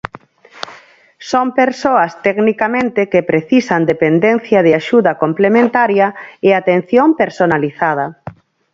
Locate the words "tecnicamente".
2.25-3.01